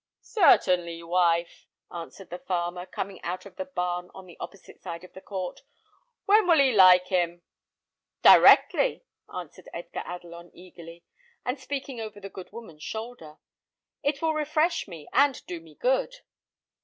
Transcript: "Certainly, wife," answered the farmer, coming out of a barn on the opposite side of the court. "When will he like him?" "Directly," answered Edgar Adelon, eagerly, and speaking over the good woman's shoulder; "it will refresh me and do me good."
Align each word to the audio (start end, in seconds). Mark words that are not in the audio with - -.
"Certainly, 0.23 1.03
wife," 1.03 1.67
answered 1.93 2.31
the 2.31 2.39
farmer, 2.39 2.87
coming 2.87 3.21
out 3.21 3.45
of 3.45 3.59
a 3.59 3.65
barn 3.65 4.09
on 4.15 4.25
the 4.25 4.35
opposite 4.39 4.81
side 4.81 5.03
of 5.03 5.13
the 5.13 5.21
court. 5.21 5.61
"When 6.25 6.47
will 6.47 6.57
he 6.57 6.73
like 6.73 7.09
him?" 7.09 7.43
"Directly," 8.23 9.03
answered 9.31 9.69
Edgar 9.75 10.01
Adelon, 10.03 10.49
eagerly, 10.55 11.03
and 11.45 11.59
speaking 11.59 12.01
over 12.01 12.19
the 12.19 12.29
good 12.29 12.51
woman's 12.51 12.81
shoulder; 12.81 13.37
"it 14.01 14.23
will 14.23 14.33
refresh 14.33 14.87
me 14.87 15.07
and 15.13 15.45
do 15.45 15.59
me 15.61 15.75
good." 15.75 16.11